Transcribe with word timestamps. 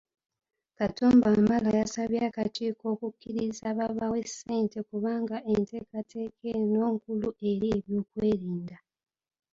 Katumba 0.77 1.27
Wamala 1.33 1.69
yasabye 1.79 2.19
akakiiko 2.29 2.83
okukkiriza 2.93 3.67
babawe 3.77 4.19
ssente 4.29 4.77
kubanga 4.89 5.37
enteekateeka 5.51 6.43
eno 6.59 6.81
nkulu 6.95 7.27
eri 7.49 7.67
eby'okwerinda 7.77 8.77